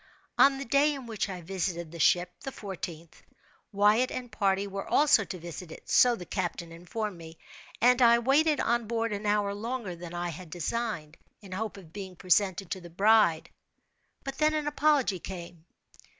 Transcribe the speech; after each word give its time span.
On 0.35 0.57
the 0.57 0.65
day 0.65 0.95
in 0.95 1.05
which 1.05 1.29
I 1.29 1.41
visited 1.41 1.91
the 1.91 1.99
ship 1.99 2.31
(the 2.39 2.51
fourteenth), 2.51 3.21
Wyatt 3.71 4.09
and 4.09 4.31
party 4.31 4.65
were 4.65 4.89
also 4.89 5.23
to 5.25 5.37
visit 5.37 5.71
it—so 5.71 6.15
the 6.15 6.25
captain 6.25 6.71
informed 6.71 7.19
me—and 7.19 8.01
I 8.01 8.17
waited 8.17 8.59
on 8.59 8.87
board 8.87 9.13
an 9.13 9.27
hour 9.27 9.53
longer 9.53 9.95
than 9.95 10.15
I 10.15 10.29
had 10.29 10.49
designed, 10.49 11.17
in 11.41 11.51
hope 11.51 11.77
of 11.77 11.93
being 11.93 12.15
presented 12.15 12.71
to 12.71 12.81
the 12.81 12.89
bride, 12.89 13.51
but 14.23 14.39
then 14.39 14.55
an 14.55 14.65
apology 14.65 15.19
came. 15.19 15.65